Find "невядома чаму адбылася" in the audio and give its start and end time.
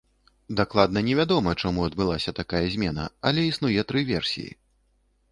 1.09-2.33